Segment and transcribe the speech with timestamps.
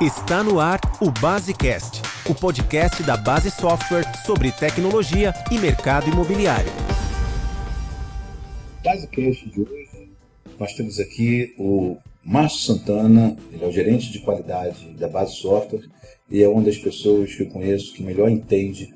[0.00, 6.70] Está no ar o Basecast, o podcast da Base Software sobre tecnologia e mercado imobiliário.
[8.84, 10.12] Basecast de hoje,
[10.56, 15.88] nós temos aqui o Márcio Santana, ele é o gerente de qualidade da Base Software
[16.30, 18.94] e é uma das pessoas que eu conheço que melhor entende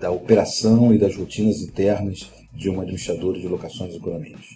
[0.00, 4.46] da operação e das rotinas internas de uma administradora de locações e condomínios.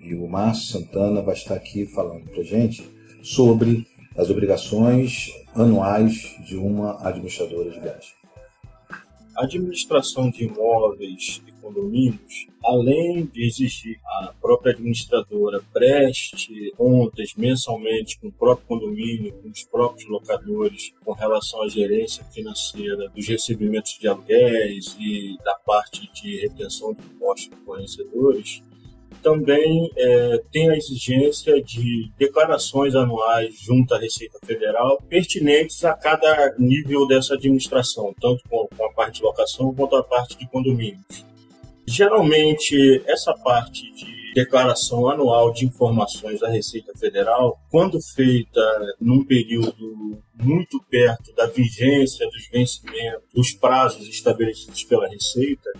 [0.00, 2.82] E o Márcio Santana vai estar aqui falando para gente
[3.22, 3.86] sobre
[4.18, 8.12] as obrigações anuais de uma administradora de gás.
[9.36, 18.18] A administração de imóveis e condomínios, além de exigir a própria administradora preste contas mensalmente
[18.18, 23.96] com o próprio condomínio, com os próprios locadores, com relação à gerência financeira dos recebimentos
[24.00, 28.62] de aluguéis e da parte de retenção de impostos de fornecedores,
[29.22, 36.54] também é, tem a exigência de declarações anuais junto à Receita Federal pertinentes a cada
[36.58, 41.26] nível dessa administração, tanto com a parte de locação quanto a parte de condomínios.
[41.86, 48.60] Geralmente, essa parte de declaração anual de informações da Receita Federal, quando feita
[49.00, 55.72] num período muito perto da vigência dos vencimentos, dos prazos estabelecidos pela Receita,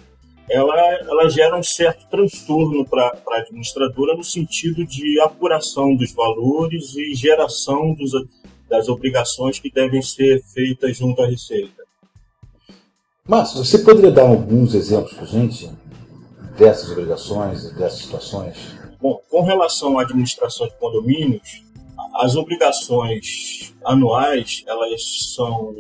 [0.50, 6.94] ela, ela gera um certo transtorno para a administradora no sentido de apuração dos valores
[6.96, 8.12] e geração dos,
[8.68, 11.82] das obrigações que devem ser feitas junto à Receita.
[13.26, 15.70] Márcio, você poderia dar alguns exemplos para a gente
[16.56, 18.56] dessas obrigações e dessas situações?
[19.00, 21.62] Bom, com relação à administração de condomínios,
[22.14, 25.74] as obrigações anuais elas são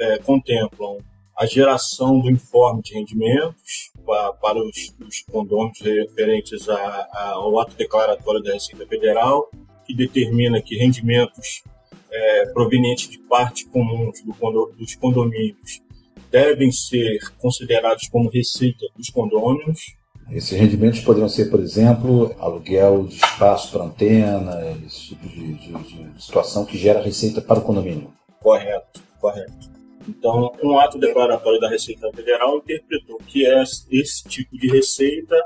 [0.00, 0.98] é, contemplam
[1.36, 7.74] a geração do informe de rendimentos para, os, os condôminos referentes a, a, ao ato
[7.76, 9.50] declaratório da Receita Federal,
[9.86, 11.62] que determina que rendimentos
[12.10, 15.82] é, provenientes de partes comuns do condo, dos condomínios
[16.30, 19.94] devem ser considerados como receita dos condôminos.
[20.30, 25.72] Esses rendimentos poderiam ser, por exemplo, aluguel de espaço para antena, esse tipo de, de,
[25.72, 28.12] de situação que gera receita para o condomínio.
[28.40, 29.73] Correto, correto.
[30.08, 35.36] Então, um ato declaratório da Receita Federal interpretou que esse tipo de receita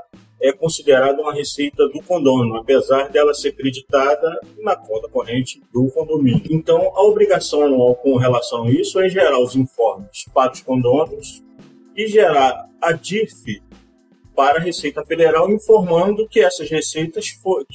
[0.41, 6.43] é considerada uma receita do condomínio, apesar dela ser creditada na conta corrente do condomínio.
[6.49, 11.43] Então, a obrigação anual com relação a isso é gerar os informes para os condôminos
[11.95, 13.61] e gerar a DIF
[14.33, 17.65] para a Receita Federal, informando que essas receitas for,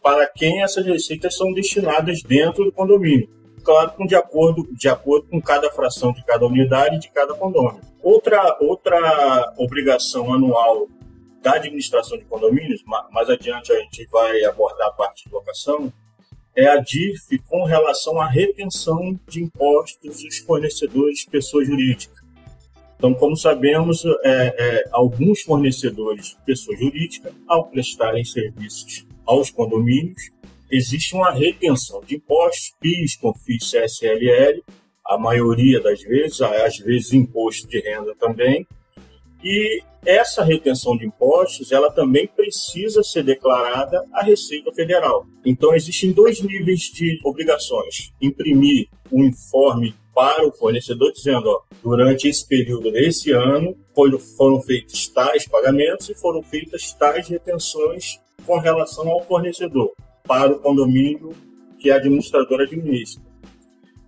[0.00, 3.37] para quem essas receitas são destinadas dentro do condomínio
[3.68, 7.82] claro, com de acordo, de acordo com cada fração de cada unidade de cada condomínio.
[8.02, 10.88] Outra, outra obrigação anual
[11.42, 15.92] da administração de condomínios, mais adiante a gente vai abordar a parte de locação,
[16.56, 22.16] é a DIF com relação à retenção de impostos dos fornecedores de pessoa jurídica.
[22.96, 30.32] Então, como sabemos, é, é, alguns fornecedores de pessoa jurídica, ao prestarem serviços aos condomínios,
[30.70, 34.62] existe uma retenção de impostos, PIS, CONFIS, CSLL,
[35.04, 38.66] a maioria das vezes, às vezes imposto de renda também,
[39.42, 45.26] e essa retenção de impostos, ela também precisa ser declarada à Receita Federal.
[45.44, 48.12] Então, existem dois níveis de obrigações.
[48.20, 54.60] Imprimir um informe para o fornecedor dizendo, ó, durante esse período desse ano foram, foram
[54.60, 59.92] feitos tais pagamentos e foram feitas tais retenções com relação ao fornecedor
[60.28, 61.34] para o condomínio
[61.80, 63.22] que a administradora administra.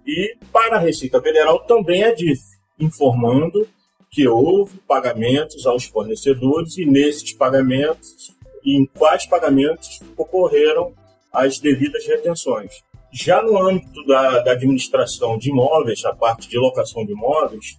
[0.07, 2.41] E para a Receita Federal também é DIF,
[2.79, 3.67] informando
[4.11, 10.93] que houve pagamentos aos fornecedores e nesses pagamentos, em quais pagamentos ocorreram
[11.33, 12.83] as devidas retenções.
[13.13, 17.79] Já no âmbito da, da administração de imóveis, a parte de locação de imóveis,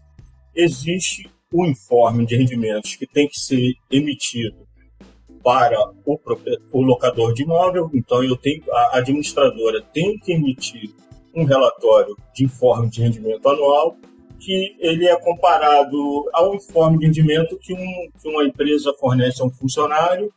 [0.55, 4.70] existe o informe de rendimentos que tem que ser emitido
[5.43, 6.19] para o,
[6.71, 10.89] o locador de imóvel, então eu tenho, a administradora tem que emitir
[11.33, 13.95] um relatório de informe de rendimento anual
[14.39, 19.45] que ele é comparado ao informe de rendimento que, um, que uma empresa fornece a
[19.45, 20.33] um funcionário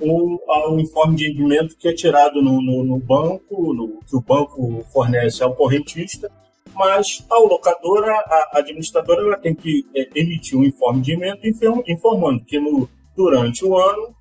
[0.00, 4.20] ou ao informe de rendimento que é tirado no, no, no banco, no, que o
[4.20, 6.30] banco fornece ao correntista,
[6.74, 12.58] mas a, a administradora ela tem que é, emitir um informe de rendimento informando que
[12.58, 14.14] no, durante o ano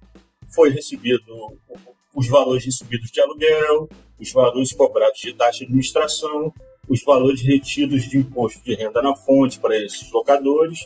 [0.56, 1.60] foi recebido
[2.16, 6.54] os valores recebidos de aluguel, os valores cobrados de taxa de administração,
[6.88, 10.80] os valores retidos de imposto de renda na fonte para esses locadores.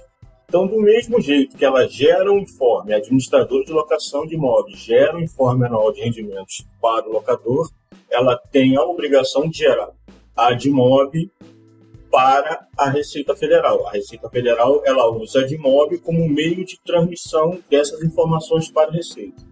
[0.47, 4.79] Então, do mesmo jeito que ela gera um informe, a administradora de locação de imóveis
[4.79, 7.69] gera um informe anual de rendimentos para o locador,
[8.09, 9.91] ela tem a obrigação de gerar
[10.35, 11.31] a Admob
[12.09, 13.85] para a Receita Federal.
[13.87, 18.93] A Receita Federal ela usa a Admob como meio de transmissão dessas informações para a
[18.93, 19.48] Receita.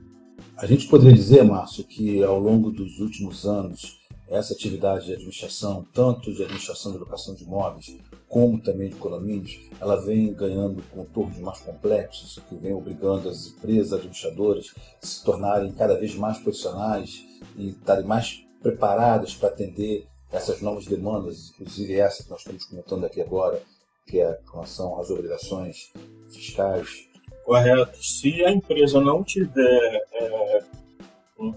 [0.58, 5.86] A gente poderia dizer, Márcio, que ao longo dos últimos anos essa atividade de administração,
[5.94, 7.96] tanto de administração de locação de imóveis,
[8.28, 13.94] como também de condomínios, ela vem ganhando contornos mais complexos, que vem obrigando as empresas
[13.94, 17.24] administradoras a se tornarem cada vez mais profissionais
[17.56, 23.06] e estarem mais preparadas para atender essas novas demandas, inclusive essa que nós estamos comentando
[23.06, 23.62] aqui agora,
[24.08, 25.92] que é com relação às obrigações
[26.30, 27.07] fiscais.
[27.48, 28.04] Correto.
[28.04, 30.60] Se a empresa não tiver é,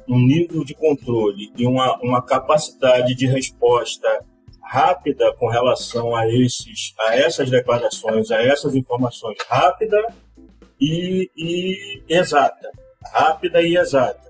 [0.08, 4.25] um nível de controle e uma, uma capacidade de resposta
[4.62, 10.00] rápida com relação a esses a essas declarações, a essas informações rápida
[10.81, 12.70] e, e exata,
[13.12, 14.29] rápida e exata,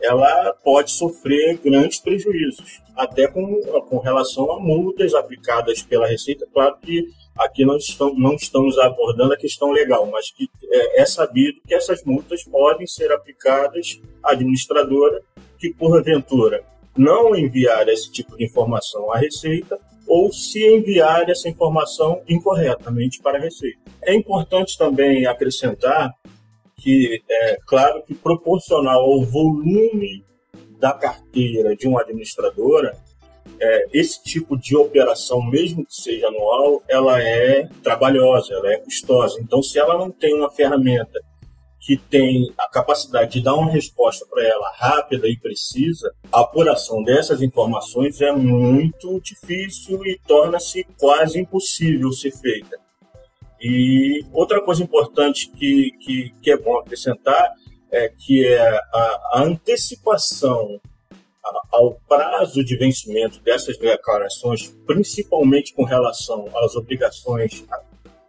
[0.00, 6.46] ela pode sofrer grandes prejuízos, até com, com relação a multas aplicadas pela Receita.
[6.52, 7.06] Claro que
[7.36, 11.74] aqui não estamos, não estamos abordando a questão legal, mas que é, é sabido que
[11.74, 15.22] essas multas podem ser aplicadas à administradora
[15.58, 16.64] que, porventura,
[16.96, 23.38] não enviar esse tipo de informação à Receita ou se enviar essa informação incorretamente para
[23.38, 23.78] a Receita.
[24.02, 26.14] É importante também acrescentar
[26.76, 30.24] que, é claro que proporcional ao volume
[30.78, 32.96] da carteira de uma administradora,
[33.58, 39.40] é, esse tipo de operação, mesmo que seja anual, ela é trabalhosa, ela é custosa.
[39.40, 41.18] Então, se ela não tem uma ferramenta
[41.80, 47.02] que tem a capacidade de dar uma resposta para ela rápida e precisa, a apuração
[47.02, 52.85] dessas informações é muito difícil e torna-se quase impossível ser feita.
[53.60, 57.52] E outra coisa importante que, que, que é bom acrescentar
[57.90, 60.80] é que é a, a antecipação
[61.70, 67.64] ao prazo de vencimento dessas declarações, principalmente com relação às obrigações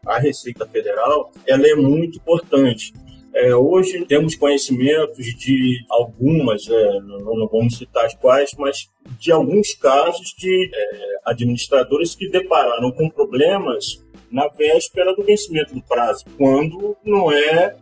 [0.06, 2.94] à Receita Federal, ela é muito importante.
[3.34, 8.90] É, hoje temos conhecimentos de algumas, é, não, não, vamos citar quais, mas
[9.20, 15.82] de alguns casos de é, administradores que depararam com problemas na véspera do vencimento do
[15.82, 17.76] prazo, quando não é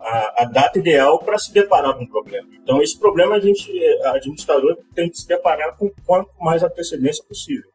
[0.00, 2.48] a, a data ideal para se deparar com o problema.
[2.62, 3.70] Então, esse problema a gente,
[4.04, 7.70] a administrador tem que se deparar com quanto mais antecedência possível.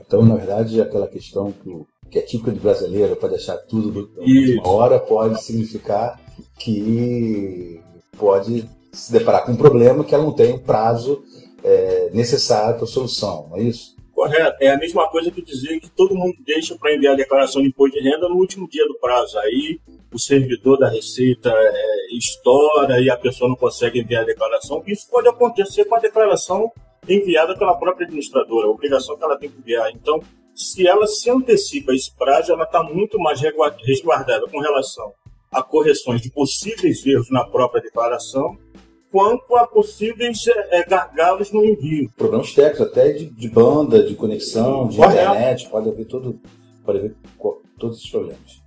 [0.00, 4.10] Então, na verdade, aquela questão que o que é típica do brasileiro, para deixar tudo
[4.16, 6.18] uma hora, pode significar
[6.58, 7.80] que
[8.16, 11.22] pode se deparar com um problema que ela não tem o prazo
[11.62, 13.97] é, necessário para a solução, não é isso?
[14.18, 14.56] Correto.
[14.60, 17.68] É a mesma coisa que dizer que todo mundo deixa para enviar a declaração de
[17.68, 19.38] imposto de renda no último dia do prazo.
[19.38, 19.78] Aí
[20.12, 24.82] o servidor da Receita é, estoura e a pessoa não consegue enviar a declaração.
[24.88, 26.68] Isso pode acontecer com a declaração
[27.08, 29.88] enviada pela própria administradora, a obrigação que ela tem que enviar.
[29.92, 30.20] Então,
[30.52, 33.40] se ela se antecipa esse prazo, ela está muito mais
[33.84, 35.12] resguardada com relação
[35.52, 38.58] a correções de possíveis erros na própria declaração,
[39.10, 42.10] quanto a possíveis é, gargalos no envio.
[42.16, 45.30] Problemas técnicos, até de, de banda, de conexão, de Correto.
[45.30, 46.40] internet, pode haver, tudo,
[46.84, 47.16] pode haver
[47.78, 48.62] todos esses problemas.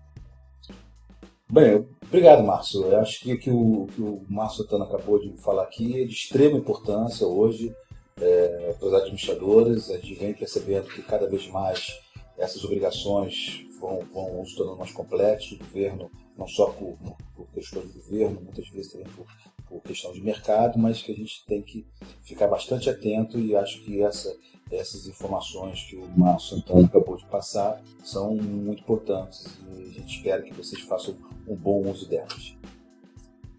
[1.51, 2.83] Bem, obrigado, Márcio.
[2.83, 6.13] Eu acho que, que, o, que o Márcio Tano acabou de falar aqui é de
[6.13, 7.75] extrema importância hoje
[8.21, 9.89] é, para os administradores.
[9.91, 11.99] A gente vem percebendo que cada vez mais
[12.37, 15.51] essas obrigações vão, vão se tornando mais complexas.
[15.51, 16.97] O governo não só por,
[17.35, 19.25] por questões do governo, muitas vezes também por,
[19.71, 21.87] por questão de mercado, mas que a gente tem que
[22.21, 24.35] ficar bastante atento e acho que essa,
[24.69, 29.45] essas informações que o Márcio Santana acabou de passar são muito importantes
[29.77, 31.15] e a gente espera que vocês façam
[31.47, 32.57] um bom uso delas.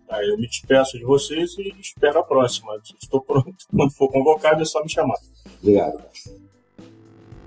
[0.06, 2.78] Ah, eu me despeço de vocês e espero a próxima.
[3.02, 3.54] Estou pronto.
[3.74, 5.16] Quando for convocado, é só me chamar.
[5.62, 6.04] Obrigado.